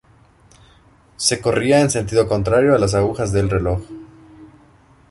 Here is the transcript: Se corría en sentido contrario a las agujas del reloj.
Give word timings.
Se 1.15 1.39
corría 1.41 1.79
en 1.79 1.91
sentido 1.91 2.27
contrario 2.27 2.73
a 2.73 2.79
las 2.79 2.95
agujas 2.95 3.31
del 3.31 3.51
reloj. 3.51 3.83